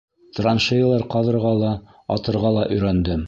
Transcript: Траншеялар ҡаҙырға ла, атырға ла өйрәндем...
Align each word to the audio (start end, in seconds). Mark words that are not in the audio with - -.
Траншеялар 0.37 1.05
ҡаҙырға 1.15 1.53
ла, 1.61 1.71
атырға 2.17 2.55
ла 2.59 2.65
өйрәндем... 2.77 3.19